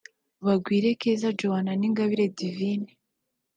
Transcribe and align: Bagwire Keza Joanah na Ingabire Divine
Bagwire 0.45 0.89
Keza 1.01 1.29
Joanah 1.39 1.77
na 1.79 1.85
Ingabire 1.89 2.25
Divine 2.39 2.89